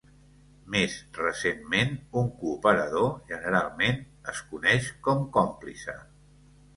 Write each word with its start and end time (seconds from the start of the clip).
Més 0.75 0.93
recentment, 1.17 1.91
un 2.21 2.31
cooperador, 2.39 3.11
generalment, 3.33 3.99
es 4.33 4.41
coneix 4.55 4.89
com 5.09 5.23
còmplice. 5.37 5.95